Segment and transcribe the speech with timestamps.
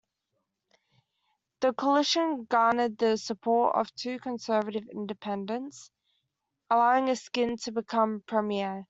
[1.59, 5.91] The Coalition garnered the support of two conservative independents,
[6.71, 8.79] allowing Askin to become Premier.